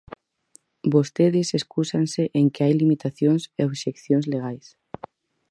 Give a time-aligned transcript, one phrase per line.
[0.93, 4.67] Vostedes escúsanse en que hai limitacións e obxeccións legais.